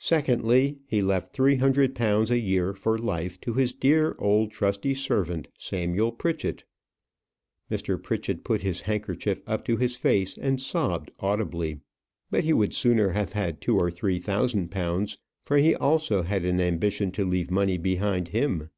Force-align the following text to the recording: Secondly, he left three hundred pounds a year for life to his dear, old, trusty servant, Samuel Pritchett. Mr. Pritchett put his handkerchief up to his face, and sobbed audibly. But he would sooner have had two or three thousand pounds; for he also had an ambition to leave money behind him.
Secondly, 0.00 0.76
he 0.84 1.00
left 1.00 1.32
three 1.32 1.56
hundred 1.56 1.94
pounds 1.94 2.30
a 2.30 2.38
year 2.38 2.74
for 2.74 2.98
life 2.98 3.40
to 3.40 3.54
his 3.54 3.72
dear, 3.72 4.14
old, 4.18 4.50
trusty 4.50 4.92
servant, 4.92 5.48
Samuel 5.56 6.12
Pritchett. 6.12 6.64
Mr. 7.70 7.96
Pritchett 7.96 8.44
put 8.44 8.60
his 8.60 8.82
handkerchief 8.82 9.40
up 9.46 9.64
to 9.64 9.78
his 9.78 9.96
face, 9.96 10.36
and 10.36 10.60
sobbed 10.60 11.12
audibly. 11.18 11.80
But 12.30 12.44
he 12.44 12.52
would 12.52 12.74
sooner 12.74 13.12
have 13.12 13.32
had 13.32 13.62
two 13.62 13.78
or 13.78 13.90
three 13.90 14.18
thousand 14.18 14.70
pounds; 14.70 15.16
for 15.46 15.56
he 15.56 15.74
also 15.74 16.24
had 16.24 16.44
an 16.44 16.60
ambition 16.60 17.10
to 17.12 17.24
leave 17.24 17.50
money 17.50 17.78
behind 17.78 18.28
him. 18.28 18.68